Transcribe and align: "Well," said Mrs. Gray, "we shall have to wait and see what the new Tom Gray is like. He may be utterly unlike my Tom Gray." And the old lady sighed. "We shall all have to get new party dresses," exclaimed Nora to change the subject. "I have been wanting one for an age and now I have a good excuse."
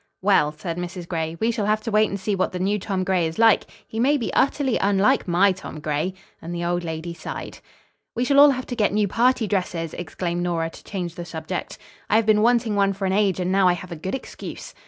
"Well," 0.23 0.51
said 0.51 0.77
Mrs. 0.79 1.07
Gray, 1.07 1.37
"we 1.39 1.51
shall 1.51 1.67
have 1.67 1.83
to 1.83 1.91
wait 1.91 2.09
and 2.09 2.19
see 2.19 2.33
what 2.35 2.53
the 2.53 2.57
new 2.59 2.79
Tom 2.79 3.03
Gray 3.03 3.27
is 3.27 3.37
like. 3.37 3.67
He 3.87 3.99
may 3.99 4.17
be 4.17 4.33
utterly 4.33 4.79
unlike 4.79 5.27
my 5.27 5.51
Tom 5.51 5.79
Gray." 5.79 6.15
And 6.41 6.55
the 6.55 6.65
old 6.65 6.83
lady 6.83 7.13
sighed. 7.13 7.59
"We 8.15 8.25
shall 8.25 8.39
all 8.39 8.49
have 8.49 8.65
to 8.65 8.75
get 8.75 8.91
new 8.91 9.07
party 9.07 9.45
dresses," 9.45 9.93
exclaimed 9.93 10.41
Nora 10.41 10.71
to 10.71 10.83
change 10.83 11.13
the 11.13 11.23
subject. 11.23 11.77
"I 12.09 12.15
have 12.15 12.25
been 12.25 12.41
wanting 12.41 12.73
one 12.75 12.93
for 12.93 13.05
an 13.05 13.13
age 13.13 13.39
and 13.39 13.51
now 13.51 13.67
I 13.67 13.73
have 13.73 13.91
a 13.91 13.95
good 13.95 14.15
excuse." 14.15 14.73